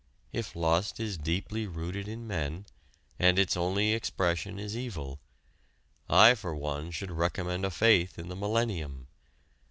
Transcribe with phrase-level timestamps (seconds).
[0.33, 2.65] If lust is deeply rooted in men
[3.19, 5.19] and its only expression is evil,
[6.09, 9.09] I for one should recommend a faith in the millennium.